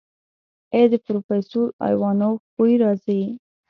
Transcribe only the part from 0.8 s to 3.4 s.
د پروفيسر ايوانوف بوئ راځي.